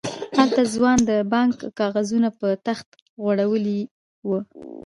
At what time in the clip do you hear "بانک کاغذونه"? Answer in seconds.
1.33-2.29